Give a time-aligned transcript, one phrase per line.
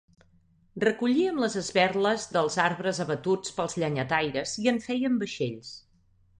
[0.83, 5.75] Recollíem les esberles dels arbres abatuts pels llenyataires i en fèiem vaixells.